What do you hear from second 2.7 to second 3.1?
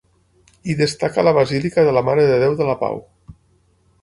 la Pau.